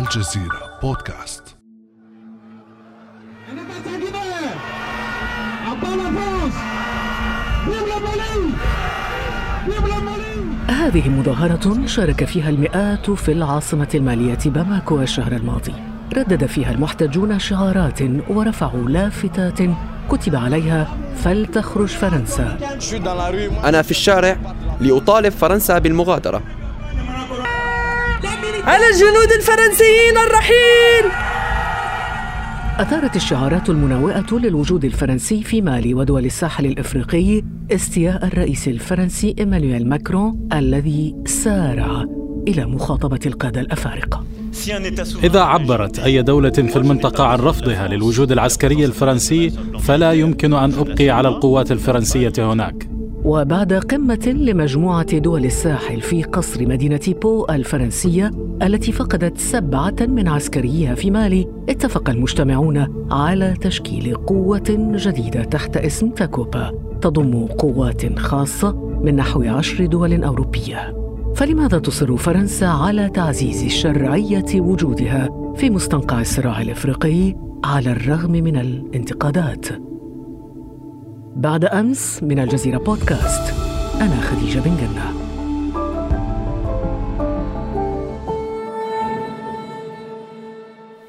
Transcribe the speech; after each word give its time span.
الجزيرة 0.00 0.78
بودكاست. 0.82 1.56
هذه 10.68 11.08
مظاهرة 11.08 11.86
شارك 11.86 12.24
فيها 12.24 12.50
المئات 12.50 13.10
في 13.10 13.32
العاصمة 13.32 13.88
المالية 13.94 14.38
باماكو 14.46 15.00
الشهر 15.00 15.32
الماضي. 15.32 15.74
ردد 16.16 16.46
فيها 16.46 16.70
المحتجون 16.70 17.38
شعارات 17.38 17.98
ورفعوا 18.28 18.88
لافتات 18.88 19.58
كتب 20.10 20.36
عليها 20.36 20.96
فلتخرج 21.16 21.88
فرنسا. 21.88 22.58
أنا 23.64 23.82
في 23.82 23.90
الشارع 23.90 24.36
لأطالب 24.80 25.32
فرنسا 25.32 25.78
بالمغادرة. 25.78 26.59
على 28.64 28.86
الجنود 28.86 29.32
الفرنسيين 29.36 30.18
الرحيل. 30.26 31.10
أثارت 32.78 33.16
الشعارات 33.16 33.70
المناوئة 33.70 34.26
للوجود 34.32 34.84
الفرنسي 34.84 35.42
في 35.42 35.62
مالي 35.62 35.94
ودول 35.94 36.24
الساحل 36.24 36.66
الإفريقي 36.66 37.42
استياء 37.72 38.26
الرئيس 38.26 38.68
الفرنسي 38.68 39.34
إيمانويل 39.38 39.88
ماكرون 39.88 40.48
الذي 40.52 41.14
سارع 41.26 42.04
إلى 42.48 42.66
مخاطبة 42.66 43.20
القادة 43.26 43.60
الأفارقة. 43.60 44.24
إذا 45.22 45.40
عبرت 45.40 45.98
أي 45.98 46.22
دولة 46.22 46.50
في 46.50 46.76
المنطقة 46.76 47.24
عن 47.24 47.38
رفضها 47.38 47.88
للوجود 47.88 48.32
العسكري 48.32 48.84
الفرنسي 48.84 49.50
فلا 49.78 50.12
يمكن 50.12 50.52
أن 50.54 50.72
أبقي 50.72 51.10
على 51.10 51.28
القوات 51.28 51.72
الفرنسية 51.72 52.32
هناك. 52.38 52.88
وبعد 53.24 53.72
قمة 53.72 54.26
لمجموعة 54.26 55.18
دول 55.18 55.44
الساحل 55.44 56.00
في 56.00 56.22
قصر 56.22 56.68
مدينة 56.68 57.00
بو 57.22 57.46
الفرنسية 57.50 58.30
التي 58.62 58.92
فقدت 58.92 59.38
سبعة 59.38 59.96
من 60.00 60.28
عسكريها 60.28 60.94
في 60.94 61.10
مالي 61.10 61.46
اتفق 61.68 62.10
المجتمعون 62.10 63.06
على 63.10 63.54
تشكيل 63.60 64.14
قوة 64.14 64.92
جديدة 64.94 65.44
تحت 65.44 65.76
اسم 65.76 66.10
تاكوبا 66.10 66.72
تضم 67.00 67.46
قوات 67.46 68.18
خاصة 68.18 68.72
من 69.02 69.16
نحو 69.16 69.42
عشر 69.42 69.86
دول 69.86 70.24
أوروبية 70.24 70.96
فلماذا 71.34 71.78
تصر 71.78 72.16
فرنسا 72.16 72.64
على 72.64 73.08
تعزيز 73.08 73.72
شرعية 73.72 74.60
وجودها 74.60 75.28
في 75.56 75.70
مستنقع 75.70 76.20
الصراع 76.20 76.62
الإفريقي 76.62 77.34
على 77.64 77.92
الرغم 77.92 78.32
من 78.32 78.56
الانتقادات؟ 78.56 79.89
بعد 81.40 81.64
أمس 81.64 82.22
من 82.22 82.38
الجزيرة 82.38 82.78
بودكاست. 82.78 83.54
أنا 84.00 84.20
خديجة 84.20 84.60
بن 84.60 84.76
جنة. 84.76 85.20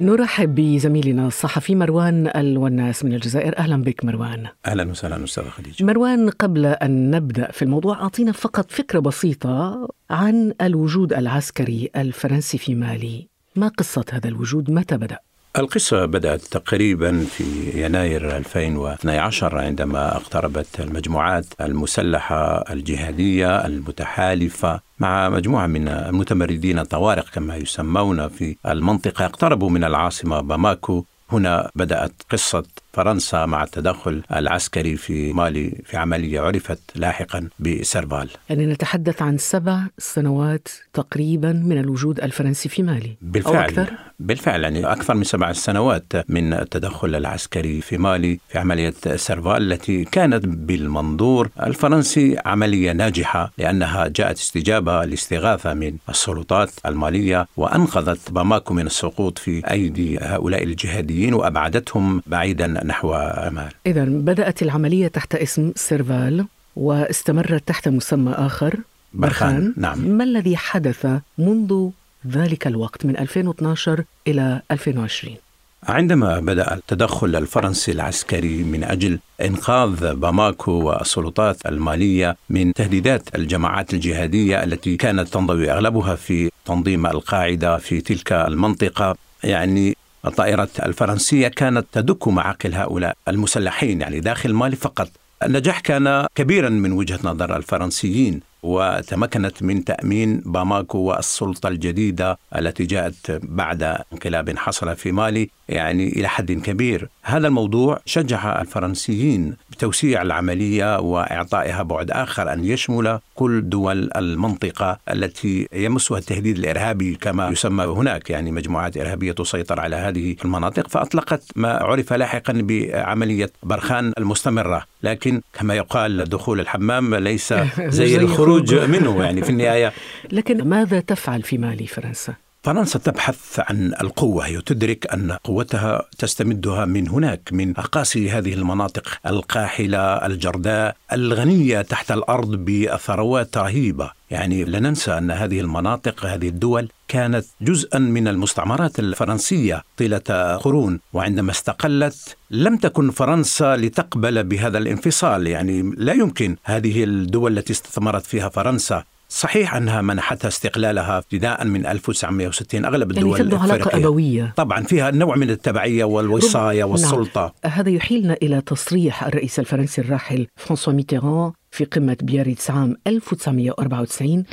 نرحب 0.01 0.55
بزميلنا 0.55 1.27
الصحفي 1.27 1.75
مروان 1.75 2.27
الوناس 2.35 3.05
من 3.05 3.13
الجزائر. 3.13 3.57
أهلا 3.57 3.83
بك 3.83 4.05
مروان. 4.05 4.47
أهلا 4.65 4.89
وسهلا 4.91 5.23
أستاذ 5.23 5.43
خديجة. 5.43 5.85
مروان 5.85 6.29
قبل 6.29 6.65
أن 6.65 7.11
نبدأ 7.11 7.51
في 7.51 7.61
الموضوع 7.61 8.01
أعطينا 8.01 8.31
فقط 8.31 8.71
فكرة 8.71 8.99
بسيطة 8.99 9.87
عن 10.09 10.53
الوجود 10.61 11.13
العسكري 11.13 11.89
الفرنسي 11.95 12.57
في 12.57 12.75
مالي. 12.75 13.27
ما 13.55 13.67
قصة 13.67 14.05
هذا 14.11 14.27
الوجود؟ 14.27 14.71
متى 14.71 14.97
بدأ؟ 14.97 15.19
القصة 15.57 16.05
بدأت 16.05 16.41
تقريبا 16.41 17.25
في 17.25 17.43
يناير 17.85 18.37
2012 18.37 19.57
عندما 19.57 20.15
اقتربت 20.15 20.79
المجموعات 20.79 21.45
المسلحة 21.61 22.63
الجهادية 22.73 23.65
المتحالفة 23.65 24.79
مع 24.99 25.29
مجموعة 25.29 25.67
من 25.67 25.87
المتمردين 25.87 26.79
الطوارق 26.79 27.29
كما 27.29 27.55
يسمون 27.55 28.27
في 28.27 28.55
المنطقة. 28.65 29.25
اقتربوا 29.25 29.69
من 29.69 29.83
العاصمة 29.83 30.41
باماكو. 30.41 31.03
هنا 31.31 31.71
بدأت 31.75 32.13
قصة 32.31 32.63
فرنسا 32.93 33.45
مع 33.45 33.63
التدخل 33.63 34.21
العسكري 34.35 34.97
في 34.97 35.33
مالي 35.33 35.81
في 35.85 35.97
عملية 35.97 36.41
عرفت 36.41 36.79
لاحقا 36.95 37.47
بسرفال 37.59 38.29
يعني 38.49 38.65
نتحدث 38.65 39.21
عن 39.21 39.37
سبع 39.37 39.87
سنوات 39.97 40.67
تقريبا 40.93 41.53
من 41.53 41.77
الوجود 41.77 42.19
الفرنسي 42.19 42.69
في 42.69 42.83
مالي 42.83 43.17
بالفعل 43.21 43.55
أو 43.55 43.61
أكثر؟ 43.61 43.93
بالفعل 44.19 44.63
يعني 44.63 44.85
أكثر 44.85 45.13
من 45.13 45.23
سبع 45.23 45.51
سنوات 45.51 46.13
من 46.29 46.53
التدخل 46.53 47.15
العسكري 47.15 47.81
في 47.81 47.97
مالي 47.97 48.39
في 48.49 48.59
عملية 48.59 48.93
سرفال 49.15 49.71
التي 49.71 50.03
كانت 50.03 50.45
بالمنظور 50.45 51.49
الفرنسي 51.63 52.37
عملية 52.45 52.91
ناجحة 52.91 53.51
لأنها 53.57 54.07
جاءت 54.07 54.37
استجابة 54.37 55.05
لاستغاثة 55.05 55.73
من 55.73 55.97
السلطات 56.09 56.71
المالية 56.85 57.47
وأنقذت 57.57 58.31
باماكو 58.31 58.73
من 58.73 58.85
السقوط 58.85 59.37
في 59.37 59.71
أيدي 59.71 60.17
هؤلاء 60.19 60.63
الجهاديين 60.63 61.33
وأبعدتهم 61.33 62.21
بعيدا 62.27 62.80
نحو 62.83 63.13
أمال. 63.13 63.71
إذا 63.85 64.03
بدأت 64.05 64.61
العملية 64.61 65.07
تحت 65.07 65.35
اسم 65.35 65.71
سيرفال 65.75 66.45
واستمرت 66.75 67.67
تحت 67.67 67.87
مسمى 67.87 68.31
آخر 68.31 68.77
برخان, 69.13 69.55
برخان. 69.55 69.73
نعم. 69.77 69.99
ما 69.99 70.23
الذي 70.23 70.57
حدث 70.57 71.07
منذ 71.37 71.89
ذلك 72.27 72.67
الوقت 72.67 73.05
من 73.05 73.17
2012 73.17 74.03
إلى 74.27 74.61
2020 74.71 75.35
عندما 75.83 76.39
بدأ 76.39 76.73
التدخل 76.73 77.35
الفرنسي 77.35 77.91
العسكري 77.91 78.63
من 78.63 78.83
أجل 78.83 79.19
إنقاذ 79.41 80.15
باماكو 80.15 80.71
والسلطات 80.71 81.65
المالية 81.65 82.37
من 82.49 82.73
تهديدات 82.73 83.35
الجماعات 83.35 83.93
الجهادية 83.93 84.63
التي 84.63 84.97
كانت 84.97 85.27
تنضوي 85.27 85.71
أغلبها 85.71 86.15
في 86.15 86.51
تنظيم 86.65 87.05
القاعدة 87.05 87.77
في 87.77 88.01
تلك 88.01 88.31
المنطقة 88.31 89.15
يعني 89.43 89.97
الطائرات 90.25 90.79
الفرنسية 90.79 91.47
كانت 91.47 91.85
تدك 91.91 92.27
معاقل 92.27 92.73
هؤلاء 92.73 93.15
المسلحين 93.27 94.01
يعني 94.01 94.19
داخل 94.19 94.53
مالي 94.53 94.75
فقط. 94.75 95.09
النجاح 95.43 95.79
كان 95.79 96.27
كبيرا 96.35 96.69
من 96.69 96.91
وجهة 96.91 97.19
نظر 97.23 97.55
الفرنسيين 97.55 98.41
وتمكنت 98.63 99.63
من 99.63 99.83
تأمين 99.85 100.41
باماكو 100.45 100.97
والسلطة 100.97 101.69
الجديدة 101.69 102.37
التي 102.55 102.85
جاءت 102.85 103.39
بعد 103.43 103.97
انقلاب 104.13 104.57
حصل 104.57 104.95
في 104.95 105.11
مالي 105.11 105.49
يعني 105.69 106.07
إلى 106.07 106.27
حد 106.27 106.51
كبير. 106.51 107.09
هذا 107.23 107.47
الموضوع 107.47 107.99
شجع 108.05 108.61
الفرنسيين 108.61 109.55
بتوسيع 109.69 110.21
العملية 110.21 110.99
وإعطائها 110.99 111.83
بعد 111.83 112.11
آخر 112.11 112.53
أن 112.53 112.65
يشمل 112.65 113.19
كل 113.41 113.69
دول 113.69 114.09
المنطقة 114.15 114.99
التي 115.11 115.67
يمسها 115.73 116.17
التهديد 116.17 116.57
الإرهابي 116.57 117.15
كما 117.15 117.49
يسمى 117.49 117.83
هناك 117.83 118.29
يعني 118.29 118.51
مجموعات 118.51 118.97
إرهابية 118.97 119.31
تسيطر 119.31 119.79
على 119.79 119.95
هذه 119.95 120.35
المناطق. 120.45 120.87
فأطلقت 120.87 121.43
ما 121.55 121.71
عرف 121.71 122.13
لاحقا 122.13 122.53
بعملية 122.55 123.51
برخان 123.63 124.13
المستمرة. 124.17 124.83
لكن 125.03 125.41
كما 125.53 125.75
يقال 125.75 126.23
دخول 126.23 126.59
الحمام 126.59 127.15
ليس 127.15 127.53
زي 127.99 128.15
الخروج. 128.17 128.75
منه 128.75 129.23
يعني 129.23 129.41
في 129.41 129.49
النهاية 129.49 129.93
لكن 130.37 130.67
ماذا 130.67 130.99
تفعل 130.99 131.41
في 131.41 131.57
مالي 131.57 131.87
فرنسا؟ 131.87 132.33
فرنسا 132.63 132.99
تبحث 132.99 133.59
عن 133.59 133.93
القوة. 134.01 134.45
هي 134.45 134.61
تدرك 134.61 135.13
أن 135.13 135.31
قوتها 135.31 136.05
تستمدها 136.17 136.85
من 136.85 137.09
هناك 137.09 137.49
من 137.51 137.77
أقاصي 137.77 138.29
هذه 138.29 138.53
المناطق 138.53 139.07
القاحلة 139.25 140.25
الجرداء 140.25 140.95
الغنية 141.13 141.81
تحت 141.81 142.11
الأرض 142.11 142.55
بثروات 142.55 143.57
رهيبة. 143.57 144.11
يعني 144.31 144.63
لا 144.63 144.79
ننسى 144.79 145.17
أن 145.17 145.31
هذه 145.31 145.59
المناطق 145.59 146.25
هذه 146.25 146.49
الدول 146.49 146.89
كانت 147.07 147.45
جزءا 147.61 147.99
من 147.99 148.27
المستعمرات 148.27 148.99
الفرنسية 148.99 149.83
طيلة 149.97 150.57
قرون. 150.61 150.99
وعندما 151.13 151.51
استقلت 151.51 152.37
لم 152.51 152.77
تكن 152.77 153.11
فرنسا 153.11 153.77
لتقبل 153.77 154.43
بهذا 154.43 154.77
الانفصال. 154.77 155.47
يعني 155.47 155.93
لا 155.97 156.13
يمكن 156.13 156.55
هذه 156.63 157.03
الدول 157.03 157.57
التي 157.57 157.73
استثمرت 157.73 158.25
فيها 158.25 158.49
فرنسا 158.49 159.03
صحيح 159.33 159.75
أنها 159.75 160.01
منحتها 160.01 160.47
استقلالها 160.47 161.17
ابتداء 161.17 161.65
من 161.65 161.85
1960 161.85 162.85
أغلب 162.85 163.11
الدول 163.11 163.37
يعني 163.37 163.43
تبدو 163.43 163.57
علاقة 163.57 163.97
أبوية. 163.97 164.53
طبعا 164.55 164.83
فيها 164.83 165.11
نوع 165.11 165.35
من 165.35 165.49
التبعية 165.49 166.03
والوصاية 166.03 166.83
والسلطة 166.83 167.53
نعم. 167.63 167.73
هذا 167.73 167.89
يحيلنا 167.89 168.33
إلى 168.33 168.61
تصريح 168.61 169.23
الرئيس 169.23 169.59
الفرنسي 169.59 170.01
الراحل 170.01 170.47
فرانسوا 170.55 170.93
ميتيران 170.93 171.51
في 171.71 171.85
قمة 171.85 172.17
بياريتس 172.21 172.71
عام 172.71 172.95
1994 173.07 174.43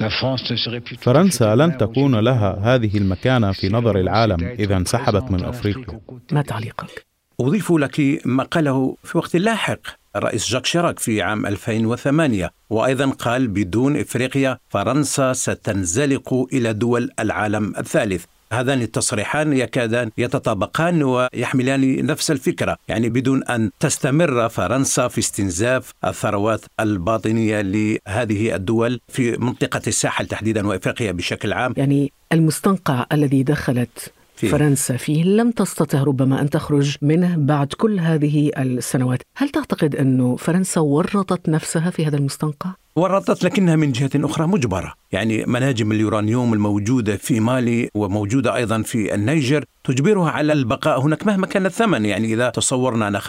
فرنسا 0.99 1.57
لن 1.57 1.79
تكون 1.79 2.17
لها 2.17 2.59
هذه 2.63 2.99
المكانة 2.99 3.53
في 3.53 3.69
نظر 3.69 3.99
العالم 3.99 4.45
إذا 4.45 4.77
انسحبت 4.77 5.31
من 5.31 5.45
أفريقيا. 5.45 6.01
ما 6.33 6.43
تعليقك؟ 6.43 7.08
أضيف 7.41 7.73
لك 7.73 8.21
ما 8.25 8.45
قاله 8.45 8.97
في 9.05 9.19
وقت 9.19 9.37
لاحق 9.37 9.79
الرئيس 10.17 10.51
جاك 10.51 10.67
شيراك 10.67 10.99
في 10.99 11.23
عام 11.23 11.47
2008 11.47 12.51
وأيضا 12.71 13.11
قال 13.11 13.49
بدون 13.49 13.97
إفريقيا 13.97 14.59
فرنسا 14.69 15.33
ستنزلق 15.33 16.47
إلى 16.53 16.73
دول 16.73 17.11
العالم 17.21 17.75
الثالث 17.79 18.25
هذان 18.53 18.83
التصريحان 18.83 19.53
يكادان 19.53 20.11
يتطابقان 20.19 21.03
ويحملان 21.03 22.07
نفس 22.07 22.31
الفكرة، 22.31 22.77
يعني 22.89 23.09
بدون 23.09 23.45
أن 23.45 23.71
تستمر 23.81 24.49
فرنسا 24.49 25.09
في 25.09 25.19
استنزاف 25.19 25.93
الثروات 26.05 26.61
الباطنية 26.81 27.61
لهذه 27.61 28.55
الدول 28.55 29.01
في 29.09 29.37
منطقة 29.37 29.83
الساحل 29.87 30.27
تحديدا 30.27 30.67
وإفريقيا 30.67 31.13
بشكل 31.13 31.53
عام. 31.53 31.75
يعني 31.77 32.13
المستنقع 32.33 33.07
الذي 33.13 33.43
دخلت 33.43 34.13
فيه. 34.39 34.49
فرنسا 34.49 34.97
فيه 34.97 35.25
لم 35.25 35.51
تستطع 35.51 36.03
ربما 36.03 36.41
أن 36.41 36.51
تخرج 36.51 36.97
منه 37.03 37.37
بعد 37.37 37.67
كل 37.67 38.01
هذه 38.01 38.51
السنوات 38.59 39.23
هل 39.37 39.49
تعتقد 39.49 39.97
أنه 39.97 40.37
فرنسا 40.37 40.81
ورطت 40.81 41.49
نفسها 41.49 41.91
في 41.91 42.07
هذا 42.07 42.17
المستنقع؟ 42.17 42.71
ورطت 42.97 43.45
لكنها 43.45 43.77
من 43.77 43.93
جهة 43.93 44.11
أخرى 44.17 44.47
مجبرة 44.47 44.95
يعني 45.13 45.45
مناجم 45.47 45.93
اليورانيوم 45.93 46.53
الموجودة 46.53 47.17
في 47.17 47.41
مالي 47.41 47.89
وموجودة 47.95 48.57
أيضا 48.57 48.83
في 48.83 49.15
النيجر 49.15 49.65
تجبرها 49.85 50.31
على 50.31 50.53
البقاء 50.53 51.01
هناك 51.01 51.27
مهما 51.27 51.47
كان 51.47 51.67
الثمن. 51.67 52.05
يعني 52.05 52.35
إذا 52.35 52.51
تصورنا 52.51 53.09
أن 53.09 53.19
50% 53.19 53.27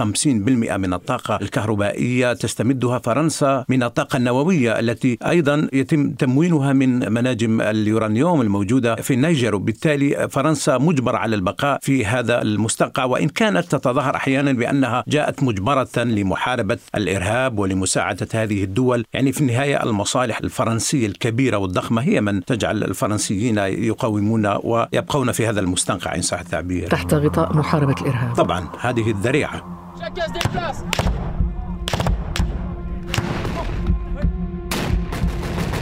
من 0.78 0.94
الطاقة 0.94 1.36
الكهربائية 1.42 2.34
تستمدها 2.34 3.00
فرنسا 3.00 3.66
من 3.70 3.84
الطاقة 3.84 4.18
النووية 4.18 4.80
التي 4.80 5.18
أيضا 5.28 5.68
يتم 5.74 6.12
تموينها 6.12 6.74
من 6.74 7.14
مناجم 7.14 7.62
اليورانيوم 7.62 8.42
الموجودة 8.42 8.96
في 8.96 9.14
النيجر 9.14 9.56
وبالتالي 9.56 10.28
فرنسا 10.30 10.78
مجبرة 10.78 11.18
على 11.18 11.36
البقاء 11.36 11.80
في 11.82 12.06
هذا 12.06 12.42
المستنقع 12.42 13.04
وإن 13.06 13.30
كانت 13.30 13.76
تتظاهر 13.76 14.16
أحيانا 14.16 14.52
بأنها 14.52 15.04
جاءت 15.08 15.44
مجبرة 15.44 15.90
لمحاربة 15.98 16.78
الإرهاب 16.96 17.60
ولمساعدة 17.60 18.28
هذه 18.34 18.64
الدول. 18.64 19.06
يعني 19.14 19.32
في 19.32 19.42
النهاية 19.42 19.84
المصالح 19.84 20.40
الفرنسية 20.40 21.08
الكبيرة 21.08 21.58
والضخمة 21.58 22.02
هي 22.02 22.22
من 22.22 22.46
تجعل 22.46 22.84
الفرنسيين 22.84 23.58
يقاومون 23.58 24.46
ويبقون 24.64 25.32
في 25.32 25.48
هذا 25.48 25.60
المستنقع. 25.60 26.16
إن 26.16 26.22
صح 26.22 26.39
التعبير 26.40 26.88
تحت 26.88 27.14
غطاء 27.14 27.58
محاربة 27.58 27.96
الإرهاب. 28.02 28.36
طبعا 28.36 28.68
هذه 28.82 29.12
الذريعة. 29.12 29.80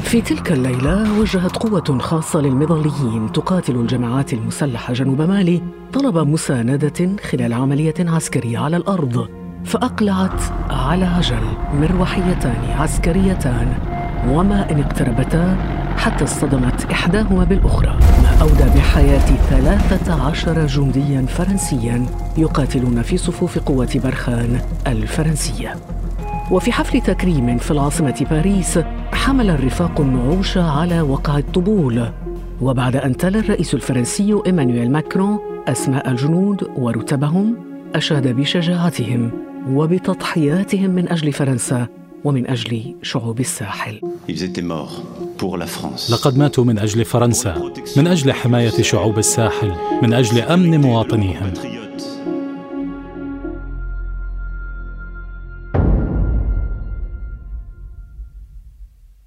في 0.04 0.21
تلك 0.21 0.51
الليلة 0.51 1.19
وجهت 1.19 1.57
قوة 1.57 2.00
خاصة 2.00 2.39
للمظليين 2.42 3.31
تقاتل 3.31 3.75
الجماعات 3.75 4.33
المسلحة 4.33 4.94
جنوب 4.94 5.21
مالي 5.21 5.62
طلب 5.94 6.18
مساندة 6.18 7.15
خلال 7.31 7.54
عملية 7.54 7.94
عسكرية 8.00 8.59
على 8.59 8.77
الأرض 8.77 9.27
فأقلعت 9.65 10.42
على 10.69 11.06
عجل 11.06 11.44
مروحيتان 11.74 12.71
عسكريتان 12.80 13.74
وما 14.30 14.71
إن 14.71 14.80
اقتربتا 14.80 15.57
حتى 15.97 16.23
اصطدمت 16.23 16.91
إحداهما 16.91 17.44
بالأخرى. 17.44 17.99
ما 18.23 18.38
أودى 18.41 18.63
بحياة 18.75 19.35
ثلاثة 19.49 20.27
عشر 20.27 20.65
جنديا 20.67 21.25
فرنسيا 21.25 22.05
يقاتلون 22.38 23.01
في 23.01 23.17
صفوف 23.17 23.59
قوة 23.59 24.01
برخان 24.03 24.59
الفرنسية. 24.88 25.75
وفي 26.51 26.71
حفل 26.71 27.01
تكريم 27.01 27.57
في 27.57 27.71
العاصمة 27.71 28.25
باريس 28.31 28.79
حمل 29.13 29.49
الرفاق 29.49 30.01
النعوش 30.01 30.57
على 30.57 31.01
وقع 31.01 31.38
الطبول. 31.38 32.11
وبعد 32.61 32.95
أن 32.95 33.17
تلا 33.17 33.39
الرئيس 33.39 33.73
الفرنسي 33.73 34.41
إيمانويل 34.45 34.91
ماكرون 34.91 35.39
أسماء 35.67 36.11
الجنود 36.11 36.69
ورتبهم 36.75 37.55
أشاد 37.95 38.27
بشجاعتهم 38.27 39.31
وبتضحياتهم 39.69 40.89
من 40.89 41.09
أجل 41.09 41.31
فرنسا 41.33 41.88
ومن 42.24 42.48
أجل 42.48 42.96
شعوب 43.02 43.40
الساحل. 43.40 44.02
لقد 46.12 46.38
ماتوا 46.38 46.64
من 46.64 46.80
أجل 46.80 47.06
فرنسا 47.06 47.74
من 47.98 48.08
أجل 48.08 48.34
حماية 48.34 48.81
شعوب 48.81 49.18
الساحل 49.18 49.75
من 50.02 50.14
أجل 50.14 50.42
أمن 50.42 50.81
مواطنيهم. 50.81 51.54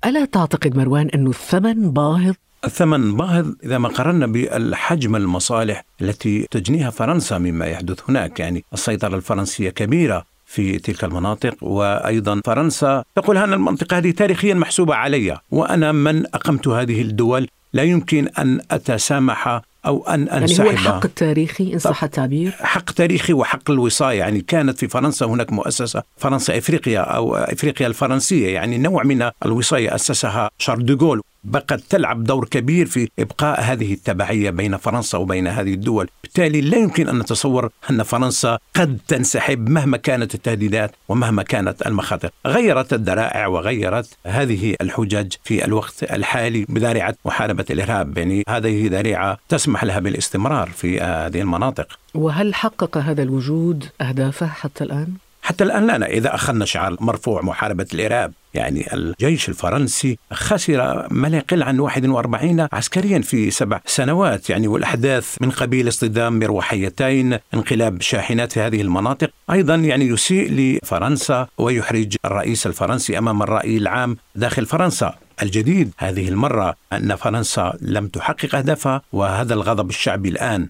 ألا 0.04 0.24
تعتقد 0.24 0.76
مروان 0.76 1.08
أن 1.08 1.26
الثمن 1.26 1.90
باهظ؟ 1.90 2.34
الثمن 2.64 3.16
باهظ 3.16 3.52
إذا 3.64 3.78
ما 3.78 3.88
قررنا 3.88 4.26
بالحجم 4.26 5.16
المصالح 5.16 5.84
التي 6.00 6.46
تجنيها 6.50 6.90
فرنسا 6.90 7.38
مما 7.38 7.66
يحدث 7.66 7.98
هناك 8.08 8.40
يعني 8.40 8.64
السيطرة 8.72 9.16
الفرنسية 9.16 9.70
كبيرة 9.70 10.29
في 10.50 10.78
تلك 10.78 11.04
المناطق 11.04 11.64
وأيضا 11.64 12.40
فرنسا 12.44 13.04
تقول 13.16 13.36
ان 13.36 13.52
المنطقة 13.52 13.98
هذه 13.98 14.10
تاريخيا 14.10 14.54
محسوبة 14.54 14.94
علي 14.94 15.38
وأنا 15.50 15.92
من 15.92 16.26
أقمت 16.26 16.68
هذه 16.68 17.02
الدول 17.02 17.48
لا 17.72 17.82
يمكن 17.82 18.28
أن 18.38 18.60
أتسامح 18.70 19.62
أو 19.86 20.08
أن 20.08 20.28
انسحب 20.28 20.66
يعني 20.66 20.70
هو 20.70 20.72
الحق 20.72 21.04
التاريخي 21.04 21.74
إن 21.74 21.78
صح 21.78 22.04
التعبير؟ 22.04 22.52
حق 22.60 22.90
تاريخي 22.90 23.32
وحق 23.32 23.70
الوصاية 23.70 24.18
يعني 24.18 24.40
كانت 24.40 24.78
في 24.78 24.88
فرنسا 24.88 25.26
هناك 25.26 25.52
مؤسسة 25.52 26.02
فرنسا 26.16 26.58
إفريقيا 26.58 27.00
أو 27.00 27.36
إفريقيا 27.36 27.86
الفرنسية 27.86 28.54
يعني 28.54 28.78
نوع 28.78 29.02
من 29.02 29.30
الوصاية 29.46 29.94
أسسها 29.94 30.50
شارل 30.58 30.86
دوغول 30.86 31.20
بقت 31.44 31.80
تلعب 31.80 32.24
دور 32.24 32.48
كبير 32.48 32.86
في 32.86 33.08
إبقاء 33.18 33.60
هذه 33.60 33.92
التبعية 33.92 34.50
بين 34.50 34.76
فرنسا 34.76 35.18
وبين 35.18 35.46
هذه 35.46 35.74
الدول، 35.74 36.08
بالتالي 36.22 36.60
لا 36.60 36.78
يمكن 36.78 37.08
أن 37.08 37.18
نتصور 37.18 37.70
أن 37.90 38.02
فرنسا 38.02 38.58
قد 38.76 38.98
تنسحب 39.08 39.68
مهما 39.68 39.96
كانت 39.96 40.34
التهديدات 40.34 40.90
ومهما 41.08 41.42
كانت 41.42 41.86
المخاطر، 41.86 42.30
غيرت 42.46 42.92
الذرائع 42.92 43.46
وغيرت 43.46 44.16
هذه 44.26 44.76
الحجج 44.80 45.32
في 45.44 45.64
الوقت 45.64 46.02
الحالي 46.02 46.66
بذريعة 46.68 47.14
محاربة 47.24 47.64
الإرهاب، 47.70 48.18
يعني 48.18 48.44
هذه 48.48 48.88
ذريعة 48.88 49.38
تسمح 49.48 49.84
لها 49.84 49.98
بالاستمرار 49.98 50.70
في 50.70 51.00
هذه 51.00 51.40
المناطق. 51.40 51.98
وهل 52.14 52.54
حقق 52.54 52.98
هذا 52.98 53.22
الوجود 53.22 53.84
أهدافه 54.00 54.46
حتى 54.46 54.84
الآن؟ 54.84 55.14
حتى 55.50 55.64
الآن 55.64 55.86
لا 55.86 56.06
إذا 56.06 56.34
أخذنا 56.34 56.64
شعار 56.64 56.96
مرفوع 57.00 57.42
محاربة 57.42 57.86
الإرهاب 57.94 58.32
يعني 58.54 58.94
الجيش 58.94 59.48
الفرنسي 59.48 60.18
خسر 60.32 61.06
ما 61.10 61.28
لا 61.28 61.36
يقل 61.36 61.62
عن 61.62 61.80
41 61.80 62.68
عسكريا 62.72 63.18
في 63.18 63.50
سبع 63.50 63.80
سنوات 63.86 64.50
يعني 64.50 64.68
والأحداث 64.68 65.36
من 65.40 65.50
قبيل 65.50 65.88
اصطدام 65.88 66.38
مروحيتين 66.38 67.38
انقلاب 67.54 68.00
شاحنات 68.02 68.52
في 68.52 68.60
هذه 68.60 68.80
المناطق. 68.80 69.30
أيضا 69.50 69.74
يعني 69.74 70.04
يسيء 70.04 70.52
لفرنسا 70.52 71.46
ويحرج 71.58 72.16
الرئيس 72.24 72.66
الفرنسي 72.66 73.18
أمام 73.18 73.42
الرأي 73.42 73.76
العام 73.76 74.16
داخل 74.34 74.66
فرنسا 74.66 75.14
الجديد. 75.42 75.92
هذه 75.98 76.28
المرة 76.28 76.74
أن 76.92 77.16
فرنسا 77.16 77.78
لم 77.80 78.08
تحقق 78.08 78.54
أهدافها 78.54 79.02
وهذا 79.12 79.54
الغضب 79.54 79.88
الشعبي 79.88 80.28
الآن. 80.28 80.68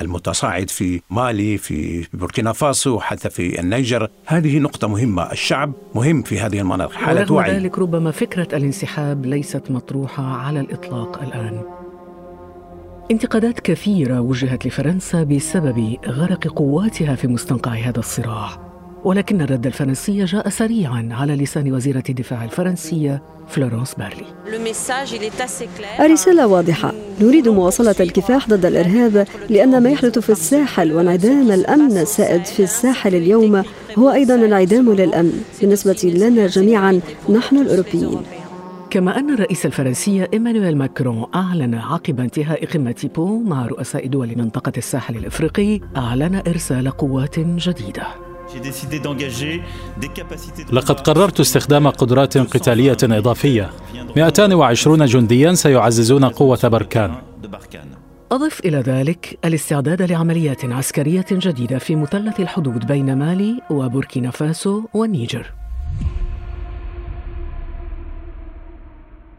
المتصاعد 0.00 0.70
في 0.70 1.00
مالي 1.10 1.58
في 1.58 2.06
بوركينا 2.12 2.52
فاسو 2.52 3.00
حتى 3.00 3.30
في 3.30 3.60
النيجر. 3.60 4.08
هذه 4.26 4.58
نقطة 4.58 4.88
مهمة. 4.88 5.32
الشعب 5.32 5.72
مهم 5.94 6.22
في 6.22 6.40
هذه 6.40 6.60
المناطق. 6.60 6.92
حالة 6.92 7.32
وعي. 7.32 7.50
ذلك 7.52 7.78
ربما 7.78 8.10
فكرة 8.10 8.56
الانسحاب 8.56 9.26
ليست 9.26 9.70
مطروحة 9.70 10.24
على 10.24 10.60
الإطلاق 10.60 11.22
الآن. 11.22 11.62
انتقادات 13.10 13.60
كثيرة 13.60 14.20
وجهت 14.20 14.66
لفرنسا 14.66 15.22
بسبب 15.22 15.96
غرق 16.06 16.48
قواتها 16.48 17.14
في 17.14 17.28
مستنقع 17.28 17.72
هذا 17.72 17.98
الصراع. 17.98 18.67
ولكن 19.04 19.40
الرد 19.40 19.66
الفرنسي 19.66 20.24
جاء 20.24 20.48
سريعا 20.48 21.08
على 21.12 21.36
لسان 21.36 21.72
وزيرة 21.72 22.02
الدفاع 22.08 22.44
الفرنسية 22.44 23.22
فلورانس 23.48 23.94
بارلي 23.94 24.24
الرسالة 26.06 26.46
واضحة. 26.46 26.92
نريد 27.20 27.48
مواصلة 27.48 27.94
الكفاح 28.00 28.48
ضد 28.48 28.66
الإرهاب 28.66 29.26
لأن 29.50 29.82
ما 29.82 29.90
يحدث 29.90 30.18
في 30.18 30.30
الساحل 30.30 30.92
وانعدام 30.92 31.52
الأمن 31.52 31.98
السائد 31.98 32.44
في 32.44 32.62
الساحل 32.62 33.14
اليوم 33.14 33.62
هو 33.98 34.10
أيضا 34.10 34.34
انعدام 34.34 34.92
للأمن. 34.92 35.42
بالنسبة 35.60 36.12
لنا 36.14 36.46
جميعا 36.46 37.00
نحن 37.30 37.56
الأوروبيين. 37.56 38.20
كما 38.90 39.18
أن 39.18 39.34
الرئيس 39.34 39.66
الفرنسي 39.66 40.26
إيمانويل 40.32 40.76
ماكرون 40.76 41.26
أعلن 41.34 41.74
عقب 41.74 42.20
انتهاء 42.20 42.66
قمة 42.66 43.10
بو 43.14 43.42
مع 43.42 43.66
رؤساء 43.66 44.06
دول 44.06 44.38
منطقة 44.38 44.72
الساحل 44.76 45.16
الإفريقي 45.16 45.80
أعلن 45.96 46.42
إرسال 46.46 46.90
قوات 46.90 47.38
جديدة. 47.40 48.27
لقد 50.72 51.00
قررت 51.00 51.40
استخدام 51.40 51.88
قدرات 51.88 52.38
قتالية 52.38 52.96
إضافية. 53.02 53.70
220 54.16 55.06
جنديا 55.06 55.52
سيعززون 55.52 56.24
قوة 56.24 56.68
بركان. 56.68 57.14
أضف 58.32 58.60
إلى 58.60 58.76
ذلك 58.78 59.38
الاستعداد 59.44 60.02
لعمليات 60.02 60.64
عسكرية 60.64 61.26
جديدة 61.32 61.78
في 61.78 61.96
مثلث 61.96 62.40
الحدود 62.40 62.86
بين 62.86 63.16
مالي 63.16 63.60
وبوركينا 63.70 64.30
فاسو 64.30 64.82
والنيجر 64.94 65.52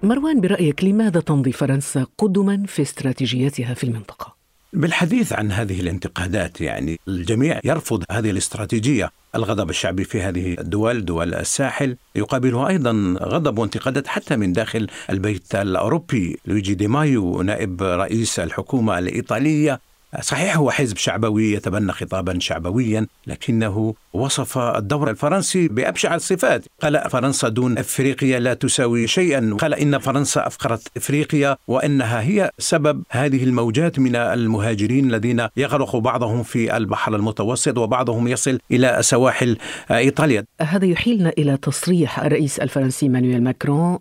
مروان 0.04 0.42
برأيك 0.42 0.84
لماذا 0.84 1.20
تمضي 1.20 1.52
فرنسا 1.52 2.06
قدما 2.18 2.64
في 2.68 2.82
استراتيجيتها 2.82 3.74
في 3.74 3.84
المنطقة؟ 3.84 4.39
بالحديث 4.74 5.34
عن 5.34 5.52
هذه 5.52 5.80
الانتقادات 5.80 6.62
يعني 6.62 7.00
الجميع 7.08 7.60
يرفض 7.64 8.04
هذه 8.12 8.30
الاستراتيجية. 8.30 9.12
الغضب 9.36 9.70
الشعبي 9.70 10.04
في 10.04 10.22
هذه 10.22 10.56
الدول 10.60 11.06
دول 11.06 11.34
الساحل 11.34 11.98
يقابله 12.16 12.68
أيضا 12.68 13.16
غضب 13.22 13.58
وانتقادات 13.58 14.08
حتى 14.08 14.36
من 14.36 14.54
داخل 14.54 14.88
البيت 15.10 15.56
الأوروبي. 15.56 16.40
لويجي 16.46 16.74
دي 16.74 16.88
مايو 16.88 17.42
نائب 17.42 17.84
رئيس 17.84 18.40
الحكومة 18.40 19.00
الإيطالية 19.00 19.80
صحيح 20.22 20.58
هو 20.58 20.72
حزب 20.72 20.98
شعبوي 20.98 21.52
يتبنى 21.52 21.92
خطابا 21.92 22.40
شعبويا 22.40 23.08
لكنه 23.28 23.94
وصف 24.14 24.58
الدور 24.58 25.10
الفرنسي 25.10 25.68
بأبشع 25.68 26.16
الصفات. 26.16 26.66
قال 26.82 27.10
فرنسا 27.10 27.50
دون 27.50 27.78
أفريقيا 27.78 28.40
لا 28.40 28.54
تساوي 28.54 29.08
شيئا. 29.08 29.58
قال 29.60 29.74
إن 29.74 29.98
فرنسا 29.98 30.48
أفقرت 30.48 30.88
إفريقيا 30.98 31.58
وإنها 31.68 32.22
هي 32.22 32.52
سبب 32.60 33.04
هذه 33.10 33.44
الموجات 33.44 34.00
من 34.00 34.16
المهاجرين 34.16 35.10
الذين 35.10 35.48
يغرق 35.58 35.96
بعضهم 35.96 36.44
في 36.44 36.78
البحر 36.78 37.16
المتوسط 37.16 37.78
وبعضهم 37.78 38.28
يصل 38.28 38.60
إلى 38.72 38.98
سواحل 39.02 39.58
إيطاليا. 39.92 40.46
هذا 40.62 40.86
يحيلنا 40.86 41.30
إلى 41.38 41.58
تصريح 41.58 42.20
الرئيس 42.20 42.60
الفرنسي 42.60 43.10
مانويل 43.10 43.44
ماكرون 43.44 44.00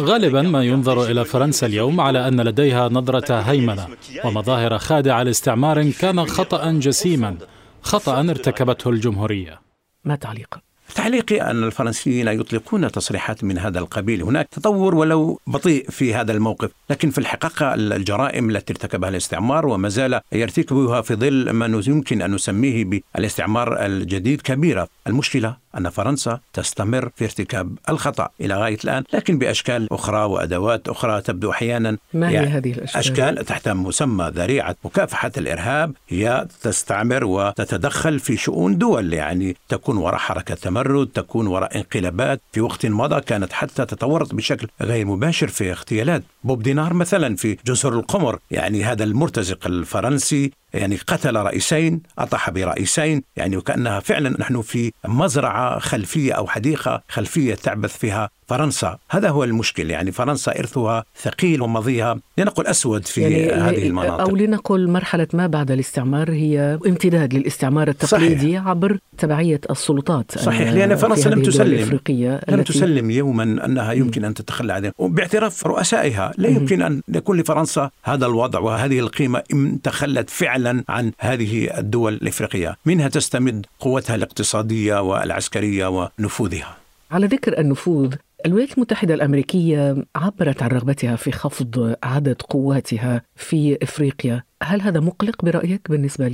غالبا 0.00 0.42
ما 0.42 0.64
ينظر 0.64 1.02
إلى 1.10 1.24
فرنسا 1.24 1.66
اليوم 1.66 2.00
على 2.00 2.28
أن 2.28 2.40
لديها 2.40 2.88
نظرة 2.88 3.40
هيمنة 3.40 3.88
ومظاهر 4.24 4.78
خادعة 4.78 5.22
لاستعمار 5.22 5.90
كان 5.90 6.26
خطأ 6.26 6.72
جسيما 6.72 7.36
خطأ 7.82 8.20
ارتكبته 8.20 8.90
الجمهورية. 8.90 9.60
ما 10.04 10.16
تعليق 10.16 10.58
تعليقي 10.94 11.40
أن 11.50 11.64
الفرنسيين 11.64 12.28
يطلقون 12.28 12.92
تصريحات 12.92 13.44
من 13.44 13.58
هذا 13.58 13.78
القبيل 13.78 14.22
هناك. 14.22 14.48
تطور 14.50 14.94
ولو 14.94 15.40
بطيء 15.46 15.90
في 15.90 16.14
هذا 16.14 16.32
الموقف 16.32 16.70
لكن 16.90 17.10
في 17.10 17.18
الحقيقة 17.18 17.74
الجرائم 17.74 18.50
التي 18.50 18.72
ارتكبها 18.72 19.08
الاستعمار 19.08 19.66
وما 19.66 19.88
زال 19.88 20.20
يرتكبها 20.32 21.00
في 21.00 21.14
ظل 21.14 21.50
ما 21.50 21.82
يمكن 21.86 22.22
أن 22.22 22.34
نسميه 22.34 22.84
بالاستعمار 22.84 23.86
الجديد 23.86 24.40
كبيرة. 24.40 24.88
المشكلة 25.06 25.56
أن 25.78 25.90
فرنسا 25.90 26.40
تستمر 26.52 27.10
في 27.16 27.24
ارتكاب 27.24 27.78
الخطأ 27.88 28.28
إلى 28.40 28.54
غاية 28.54 28.78
الآن 28.84 29.04
لكن 29.12 29.38
بأشكال 29.38 29.92
أخرى 29.92 30.24
وأدوات 30.24 30.88
أخرى 30.88 31.20
تبدو 31.20 31.50
أحيانا. 31.50 31.96
ما 32.14 32.28
هي 32.28 32.34
يعني 32.34 32.46
هذه 32.46 32.72
الأشكال؟ 32.72 32.98
أشكال 33.00 33.44
تحت 33.44 33.68
مسمى 33.68 34.32
ذريعة 34.34 34.76
مكافحة 34.84 35.32
الإرهاب 35.36 35.92
هي 36.08 36.46
تستعمر 36.62 37.24
وتتدخل 37.24 38.18
في 38.18 38.36
شؤون 38.36 38.78
دول 38.78 39.12
يعني 39.12 39.56
تكون 39.68 39.96
وراء 39.96 40.18
حركة 40.18 40.54
تمرد 40.54 40.83
تكون 41.14 41.46
وراء 41.46 41.76
انقلابات 41.76 42.40
في 42.52 42.60
وقت 42.60 42.86
مضى 42.86 43.20
كانت 43.20 43.52
حتى 43.52 43.86
تتورط 43.86 44.34
بشكل 44.34 44.68
غير 44.80 45.06
مباشر 45.06 45.48
في 45.48 45.70
اغتيالات. 45.70 46.22
بوب 46.44 46.62
دينار 46.62 46.94
مثلا 46.94 47.36
في 47.36 47.58
جزر 47.66 47.92
القمر 47.98 48.38
يعني 48.50 48.84
هذا 48.84 49.04
المرتزق 49.04 49.66
الفرنسي 49.66 50.52
يعني 50.74 50.96
قتل 50.96 51.36
رئيسين 51.36 52.02
أطاح 52.18 52.50
برئيسين 52.50 53.22
يعني 53.36 53.56
وكأنها 53.56 54.00
فعلا 54.00 54.36
نحن 54.40 54.62
في 54.62 54.92
مزرعة 55.04 55.78
خلفية 55.78 56.32
أو 56.32 56.46
حديقة 56.46 57.02
خلفية 57.08 57.54
تعبث 57.54 57.98
فيها 57.98 58.30
فرنسا. 58.46 58.98
هذا 59.10 59.28
هو 59.28 59.44
المشكل. 59.44 59.90
يعني 59.90 60.12
فرنسا 60.12 60.58
إرثها 60.58 61.04
ثقيل 61.22 61.62
وماضيها 61.62 62.18
لنقل 62.38 62.66
أسود 62.66 63.06
في 63.06 63.20
يعني 63.20 63.52
هذه 63.52 63.86
المناطق. 63.86 64.20
أو 64.20 64.36
لنقل 64.36 64.88
مرحلة 64.88 65.28
ما 65.32 65.46
بعد 65.46 65.70
الاستعمار 65.70 66.30
هي 66.30 66.78
امتداد 66.86 67.34
للاستعمار 67.34 67.88
التقليدي 67.88 68.36
صحيح. 68.36 68.68
عبر 68.68 68.98
تبعية 69.18 69.60
السلطات 69.70 70.38
صحيح. 70.38 70.72
لأن 70.72 70.96
فرنسا 70.96 71.28
لم 71.28 71.42
تسلم. 71.42 72.00
لم 72.48 72.62
تسلم 72.62 73.10
يوما 73.10 73.42
أنها 73.42 73.92
يمكن 73.92 74.24
أن 74.24 74.34
تتخلى 74.34 74.72
عنها 74.72 74.92
باعتراف 74.98 75.66
رؤسائها 75.66 76.32
لا 76.38 76.48
يمكن 76.48 76.82
أن 76.82 77.02
يكون 77.08 77.40
لفرنسا 77.40 77.90
هذا 78.02 78.26
الوضع 78.26 78.58
وهذه 78.58 78.98
القيمة 78.98 79.42
إن 79.52 79.82
تخلت 79.82 80.30
فعلا 80.30 80.84
عن 80.88 81.12
هذه 81.18 81.78
الدول 81.78 82.14
الإفريقية. 82.14 82.76
منها 82.86 83.08
تستمد 83.08 83.66
قوتها 83.80 84.14
الاقتصادية 84.14 85.02
والعسكرية 85.02 85.86
ونفوذها. 86.18 86.76
على 87.10 87.26
ذكر 87.26 87.58
النفوذ 87.58 88.14
الولايات 88.46 88.72
المتحدة 88.72 89.14
الأمريكية 89.14 90.04
عبرت 90.16 90.62
عن 90.62 90.68
رغبتها 90.68 91.16
في 91.16 91.32
خفض 91.32 91.96
عدد 92.02 92.42
قواتها 92.42 93.22
في 93.36 93.78
إفريقيا 93.82 94.42
هل 94.62 94.82
هذا 94.82 95.00
مقلق 95.00 95.44
برأيك 95.44 95.90
بالنسبة 95.90 96.28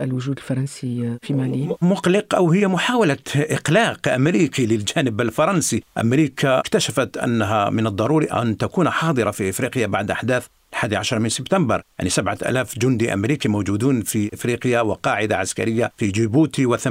للوجود 0.00 0.36
الفرنسي 0.36 1.18
في 1.22 1.34
مالي؟ 1.34 1.76
مقلق 1.82 2.34
أو 2.34 2.50
هي 2.50 2.68
محاولة 2.68 3.16
إقلاق 3.36 4.08
أمريكي 4.08 4.66
للجانب 4.66 5.20
الفرنسي 5.20 5.82
أمريكا 5.98 6.58
اكتشفت 6.58 7.16
أنها 7.16 7.70
من 7.70 7.86
الضروري 7.86 8.26
أن 8.26 8.56
تكون 8.56 8.90
حاضرة 8.90 9.30
في 9.30 9.48
إفريقيا 9.48 9.86
بعد 9.86 10.10
أحداث 10.10 10.46
11 10.82 11.18
من 11.18 11.28
سبتمبر 11.28 11.82
يعني 11.98 12.10
7000 12.10 12.78
جندي 12.78 13.12
أمريكي 13.12 13.48
موجودون 13.48 14.02
في 14.02 14.30
إفريقيا 14.34 14.80
وقاعدة 14.80 15.36
عسكرية 15.36 15.92
في 15.96 16.06
جيبوتي 16.06 16.66
و80 16.66 16.86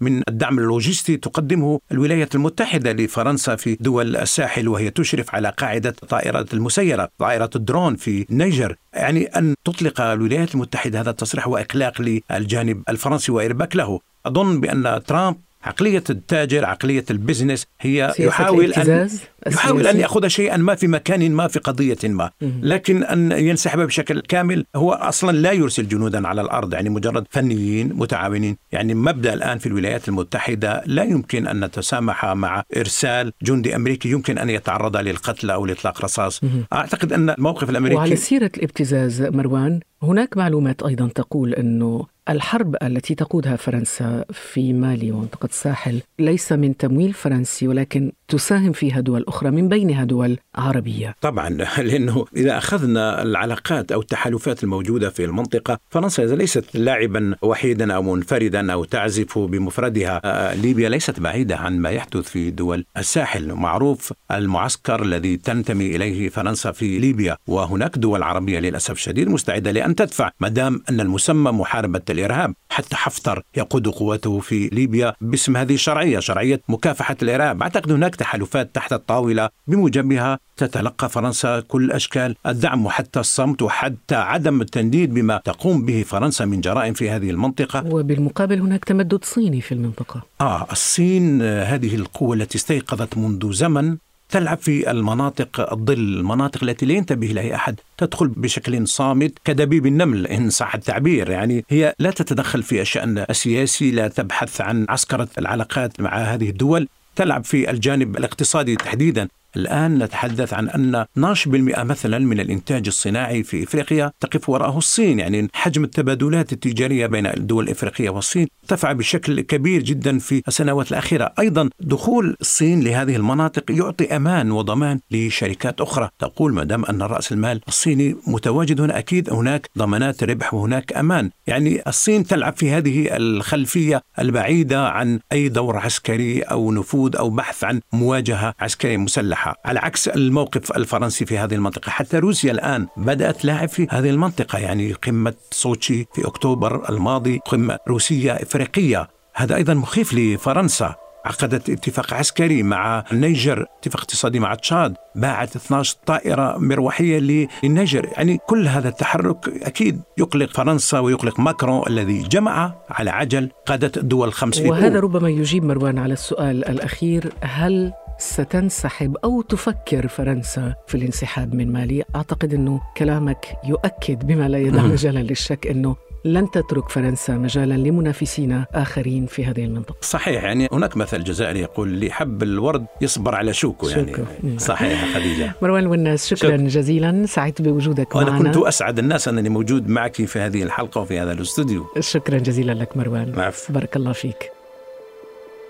من 0.00 0.22
الدعم 0.28 0.58
اللوجستي 0.58 1.16
تقدمه 1.16 1.80
الولايات 1.92 2.34
المتحدة 2.34 2.92
لفرنسا 2.92 3.56
في 3.56 3.76
دول 3.80 4.16
الساحل 4.16 4.68
وهي 4.68 4.90
تشرف 4.90 5.34
على 5.34 5.48
قاعدة 5.48 5.90
طائرة 6.08 6.46
المسيرة 6.52 7.08
طائرة 7.18 7.50
الدرون 7.56 7.96
في 7.96 8.26
نيجر. 8.30 8.76
يعني 8.92 9.24
أن 9.24 9.54
تطلق 9.64 10.00
الولايات 10.00 10.54
المتحدة 10.54 11.00
هذا 11.00 11.10
التصريح 11.10 11.48
وإقلاق 11.48 12.22
للجانب 12.30 12.82
الفرنسي 12.88 13.32
وإرباك 13.32 13.76
له. 13.76 14.00
أظن 14.26 14.60
بأن 14.60 15.02
ترامب 15.06 15.36
عقلية 15.68 16.04
التاجر 16.10 16.64
عقلية 16.64 17.04
البزنس 17.10 17.66
هي 17.80 18.14
يحاول 18.18 18.72
أن 18.72 19.08
يحاول 19.46 19.86
أن 19.86 20.00
يأخذ 20.00 20.28
شيئا 20.28 20.56
ما 20.56 20.74
في 20.74 20.88
مكان 20.88 21.32
ما 21.32 21.48
في 21.48 21.58
قضية 21.58 21.98
ما. 22.04 22.30
لكن 22.62 23.04
أن 23.04 23.32
ينسحب 23.32 23.80
بشكل 23.80 24.20
كامل 24.20 24.64
هو 24.76 24.92
أصلا 24.92 25.36
لا 25.36 25.52
يرسل 25.52 25.88
جنودا 25.88 26.28
على 26.28 26.40
الأرض. 26.40 26.74
يعني 26.74 26.88
مجرد 26.88 27.26
فنيين 27.30 27.92
متعاونين. 27.94 28.56
يعني 28.72 28.94
مبدأ 28.94 29.34
الآن 29.34 29.58
في 29.58 29.66
الولايات 29.66 30.08
المتحدة 30.08 30.82
لا 30.86 31.02
يمكن 31.02 31.46
أن 31.46 31.64
نتسامح 31.64 32.24
مع 32.24 32.62
إرسال 32.76 33.32
جندي 33.42 33.76
أمريكي. 33.76 34.10
يمكن 34.10 34.38
أن 34.38 34.50
يتعرض 34.50 34.96
للقتل 34.96 35.50
أو 35.50 35.66
لإطلاق 35.66 36.04
رصاص. 36.04 36.40
أعتقد 36.72 37.12
أن 37.12 37.30
الموقف 37.30 37.70
الأمريكي 37.70 37.96
وعلى 37.96 38.16
سيرة 38.16 38.50
الابتزاز 38.56 39.22
مروان 39.22 39.80
هناك 40.02 40.36
معلومات 40.36 40.82
أيضا 40.82 41.08
تقول 41.08 41.54
أنه 41.54 42.06
الحرب 42.28 42.76
التي 42.82 43.14
تقودها 43.14 43.56
فرنسا 43.56 44.24
في 44.32 44.72
مالي 44.72 45.12
ومنطقة 45.12 45.46
الساحل 45.46 46.00
ليس 46.18 46.52
من 46.52 46.76
تمويل 46.76 47.12
فرنسي 47.12 47.68
ولكن 47.68 48.12
تساهم 48.28 48.72
فيها 48.72 49.00
دول 49.00 49.24
أخرى 49.28 49.50
من 49.50 49.68
بينها 49.68 50.04
دول 50.04 50.38
عربية. 50.54 51.14
طبعا 51.20 51.48
لأنه 51.88 52.24
إذا 52.36 52.58
أخذنا 52.58 53.22
العلاقات 53.22 53.92
أو 53.92 54.00
التحالفات 54.00 54.64
الموجودة 54.64 55.10
في 55.10 55.24
المنطقة 55.24 55.78
فرنسا 55.90 56.22
ليست 56.22 56.76
لاعبا 56.76 57.34
وحيدا 57.42 57.94
أو 57.94 58.02
منفردا 58.02 58.72
أو 58.72 58.84
تعزف 58.84 59.38
بمفردها 59.38 60.20
آه، 60.24 60.54
ليبيا 60.54 60.88
ليست 60.88 61.20
بعيدة 61.20 61.56
عن 61.56 61.78
ما 61.78 61.90
يحدث 61.90 62.28
في 62.28 62.50
دول 62.50 62.84
الساحل. 62.96 63.52
معروف 63.52 64.12
المعسكر 64.30 65.02
الذي 65.02 65.36
تنتمي 65.36 65.96
إليه 65.96 66.28
فرنسا 66.28 66.72
في 66.72 66.98
ليبيا 66.98 67.36
وهناك 67.46 67.98
دول 67.98 68.22
عربية 68.22 68.58
للأسف 68.58 68.92
الشديد 68.92 69.28
مستعدة 69.28 69.70
لأن 69.70 69.94
تدفع 69.94 70.30
ما 70.40 70.48
دام 70.48 70.82
أن 70.90 71.00
المسمى 71.00 71.50
محاربة 71.52 71.98
الإرهاب. 72.18 72.54
حتى 72.70 72.96
حفتر 72.96 73.42
يقود 73.56 73.88
قوته 73.88 74.38
في 74.38 74.68
ليبيا 74.68 75.14
باسم 75.20 75.56
هذه 75.56 75.74
الشرعية 75.74 76.18
شرعية 76.18 76.60
مكافحة 76.68 77.16
الإرهاب. 77.22 77.62
أعتقد 77.62 77.92
هناك 77.92 78.16
تحالفات 78.16 78.74
تحت 78.74 78.92
الطاولة 78.92 79.48
بموجبها 79.66 80.38
تتلقى 80.56 81.08
فرنسا 81.08 81.60
كل 81.60 81.92
أشكال 81.92 82.36
الدعم 82.46 82.86
وحتى 82.86 83.20
الصمت 83.20 83.62
وحتى 83.62 84.14
عدم 84.14 84.60
التنديد 84.60 85.14
بما 85.14 85.40
تقوم 85.44 85.84
به 85.84 86.02
فرنسا 86.02 86.44
من 86.44 86.60
جرائم 86.60 86.94
في 86.94 87.10
هذه 87.10 87.30
المنطقة. 87.30 87.86
وبالمقابل 87.86 88.60
هناك 88.60 88.84
تمدد 88.84 89.24
صيني 89.24 89.60
في 89.60 89.72
المنطقة. 89.72 90.22
آه 90.40 90.66
الصين 90.72 91.42
هذه 91.42 91.94
القوة 91.94 92.36
التي 92.36 92.58
استيقظت 92.58 93.18
منذ 93.18 93.52
زمن 93.52 93.96
تلعب 94.28 94.58
في 94.58 94.90
المناطق 94.90 95.72
الظل 95.72 95.98
المناطق 95.98 96.64
التي 96.64 96.86
لا 96.86 96.94
ينتبه 96.94 97.26
لها 97.26 97.54
أحد. 97.54 97.80
تدخل 97.98 98.28
بشكل 98.28 98.88
صامت 98.88 99.32
كدبيب 99.44 99.86
النمل 99.86 100.26
إن 100.26 100.50
صح 100.50 100.74
التعبير. 100.74 101.30
يعني 101.30 101.64
هي 101.68 101.94
لا 101.98 102.10
تتدخل 102.10 102.62
في 102.62 102.80
الشأن 102.80 103.18
السياسي 103.30 103.90
لا 103.90 104.08
تبحث 104.08 104.60
عن 104.60 104.86
عسكرة 104.88 105.28
العلاقات 105.38 106.00
مع 106.00 106.18
هذه 106.18 106.50
الدول. 106.50 106.88
تلعب 107.16 107.44
في 107.44 107.70
الجانب 107.70 108.16
الاقتصادي 108.16 108.76
تحديدا. 108.76 109.28
الآن 109.56 109.98
نتحدث 109.98 110.54
عن 110.54 110.68
أن 110.68 111.04
12% 111.34 111.84
مثلا 111.84 112.18
من 112.18 112.40
الإنتاج 112.40 112.86
الصناعي 112.86 113.42
في 113.42 113.64
إفريقيا 113.64 114.12
تقف 114.20 114.48
وراءه 114.48 114.78
الصين 114.78 115.18
يعني 115.18 115.48
حجم 115.52 115.84
التبادلات 115.84 116.52
التجارية 116.52 117.06
بين 117.06 117.26
الدول 117.26 117.64
الإفريقية 117.64 118.10
والصين 118.10 118.48
ارتفع 118.62 118.92
بشكل 118.92 119.40
كبير 119.40 119.82
جدا 119.82 120.18
في 120.18 120.42
السنوات 120.48 120.92
الأخيرة. 120.92 121.32
أيضا 121.38 121.70
دخول 121.80 122.36
الصين 122.40 122.80
لهذه 122.80 123.16
المناطق 123.16 123.70
يعطي 123.70 124.16
أمان 124.16 124.50
وضمان 124.50 125.00
لشركات 125.10 125.80
أخرى. 125.80 126.08
تقول 126.18 126.54
ما 126.54 126.64
دام 126.64 126.84
أن 126.84 127.02
رأس 127.02 127.32
المال 127.32 127.60
الصيني 127.68 128.16
متواجد 128.26 128.80
هنا. 128.80 128.98
أكيد 128.98 129.32
هناك 129.32 129.70
ضمانات 129.78 130.24
ربح 130.24 130.54
وهناك 130.54 130.92
أمان. 130.92 131.30
يعني 131.46 131.82
الصين 131.86 132.24
تلعب 132.24 132.56
في 132.56 132.70
هذه 132.70 133.16
الخلفية 133.16 134.02
البعيدة 134.18 134.88
عن 134.88 135.20
أي 135.32 135.48
دور 135.48 135.76
عسكري 135.76 136.42
أو 136.42 136.72
نفوذ 136.72 137.16
أو 137.16 137.30
بحث 137.30 137.64
عن 137.64 137.80
مواجهة 137.92 138.54
عسكرية 138.60 138.96
مسلحة. 138.96 139.37
على 139.64 139.78
عكس 139.78 140.08
الموقف 140.08 140.76
الفرنسي 140.76 141.26
في 141.26 141.38
هذه 141.38 141.54
المنطقة. 141.54 141.90
حتى 141.90 142.18
روسيا 142.18 142.52
الآن 142.52 142.86
بدأت 142.96 143.44
لاعب 143.44 143.68
في 143.68 143.86
هذه 143.90 144.10
المنطقة 144.10 144.58
يعني 144.58 144.92
قمة 144.92 145.34
سوتشي 145.50 146.06
في 146.14 146.26
أكتوبر 146.26 146.88
الماضي 146.88 147.40
قمة 147.46 147.78
روسية 147.88 148.32
إفريقية. 148.32 149.08
هذا 149.34 149.56
أيضا 149.56 149.74
مخيف 149.74 150.14
لفرنسا. 150.14 150.94
عقدت 151.24 151.70
اتفاق 151.70 152.14
عسكري 152.14 152.62
مع 152.62 153.04
النيجر 153.12 153.66
اتفاق 153.78 154.00
اقتصادي 154.00 154.40
مع 154.40 154.54
تشاد 154.54 154.94
باعت 155.14 155.56
12 155.56 155.96
طائرة 156.06 156.58
مروحية 156.58 157.18
للنيجر 157.62 158.08
يعني 158.16 158.38
كل 158.46 158.68
هذا 158.68 158.88
التحرك 158.88 159.48
أكيد 159.62 160.00
يقلق 160.18 160.50
فرنسا 160.50 160.98
ويقلق 160.98 161.40
ماكرون 161.40 161.82
الذي 161.86 162.22
جمع 162.22 162.74
على 162.90 163.10
عجل 163.10 163.50
قادة 163.66 163.92
الدول 163.96 164.28
الخمس 164.28 164.58
في 164.58 164.68
وهذا 164.68 165.00
ربما 165.00 165.28
يجيب 165.28 165.64
مروان 165.64 165.98
على 165.98 166.12
السؤال 166.12 166.68
الأخير 166.68 167.32
هل 167.40 167.92
ستنسحب 168.18 169.16
أو 169.24 169.42
تفكر 169.42 170.08
فرنسا 170.08 170.74
في 170.86 170.94
الانسحاب 170.94 171.54
من 171.54 171.72
مالي؟ 171.72 172.04
أعتقد 172.16 172.54
إنه 172.54 172.80
كلامك 172.96 173.46
يؤكد 173.64 174.26
بما 174.26 174.48
لا 174.48 174.58
يدع 174.58 174.82
مجالا 174.82 175.18
للشك 175.18 175.66
إنه 175.66 175.96
لن 176.24 176.50
تترك 176.50 176.88
فرنسا 176.88 177.32
مجالا 177.32 177.74
لمنافسين 177.74 178.64
آخرين 178.74 179.26
في 179.26 179.44
هذه 179.44 179.64
المنطقة. 179.64 179.96
صحيح 180.00 180.44
يعني 180.44 180.68
هناك 180.72 180.96
مثل 180.96 181.24
جزائري 181.24 181.60
يقول 181.60 181.88
اللي 181.88 182.10
حب 182.10 182.42
الورد 182.42 182.86
يصبر 183.00 183.34
على 183.34 183.52
شوكه 183.52 183.90
يعني 183.90 184.14
شوكو. 184.14 184.24
صحيح 184.58 185.14
خديجة. 185.14 185.52
مروان 185.62 185.86
والناس 185.86 186.34
شكرا 186.34 186.56
شك. 186.56 186.62
جزيلا 186.62 187.26
سعدت 187.26 187.62
بوجودك 187.62 188.16
معنا. 188.16 188.30
وأنا 188.30 188.52
كنت 188.52 188.56
أسعد 188.56 188.98
الناس 188.98 189.28
أنني 189.28 189.48
موجود 189.48 189.88
معك 189.88 190.24
في 190.24 190.38
هذه 190.38 190.62
الحلقة 190.62 191.00
وفي 191.00 191.20
هذا 191.20 191.32
الاستوديو. 191.32 191.86
شكرا 192.00 192.38
جزيلا 192.38 192.72
لك 192.72 192.96
مروان. 192.96 193.32
معف. 193.36 193.72
بارك 193.72 193.96
الله 193.96 194.12
فيك. 194.12 194.50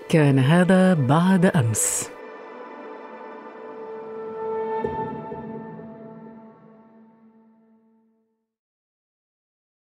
كان 0.09 0.39
هذا 0.39 0.93
بعد 0.93 1.45
أمس. 1.45 2.09